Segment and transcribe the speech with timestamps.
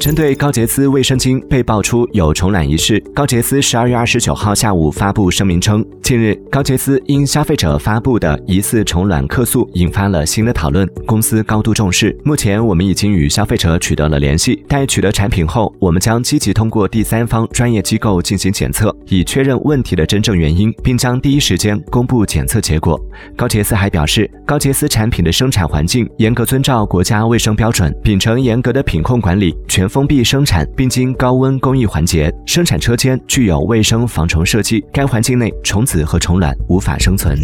[0.00, 12.18] 针对高洁丝卫生巾被爆出有虫卵一事，高洁丝十二月二十九号下午发布声明称，近日高洁丝因消费者发布的疑似虫卵客诉引发了新的讨论，公司高度重视。
[12.24, 22.98] 目前我们已经与消费者取得了联系，待取得产品后，我们将积极通过第三方专业机构进行检测，以确认问题的真正原因，并将第一时间公布检测结果。
[23.36, 29.90] 高洁丝还表示，高洁丝产品的生产环境严格遵照国家卫生标准，秉承严格的品控管理全。
[29.90, 32.32] 封闭生产，并经高温工艺环节。
[32.46, 37.36] 生产车间具有卫生防虫设计，该环境内虫子和虫卵无法生存。